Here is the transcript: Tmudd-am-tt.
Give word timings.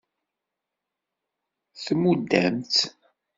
Tmudd-am-tt. 1.83 2.81